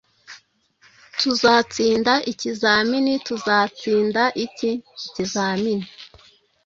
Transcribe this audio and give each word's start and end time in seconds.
Tuzatsinda 1.19 2.13
ikizamini. 2.31 3.13
Tuzatsinda 3.27 4.23
iki? 4.45 4.71
Ikizamini 5.07 5.85